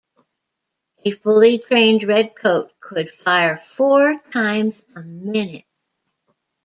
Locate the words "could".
2.79-3.07